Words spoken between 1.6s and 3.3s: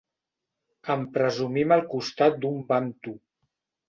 al costat d'un bantu.